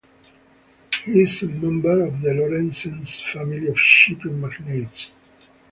[1.05, 5.11] He is a member of the Lorentzen family of shipping magnates.